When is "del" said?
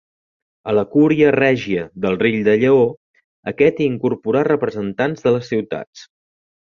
2.05-2.17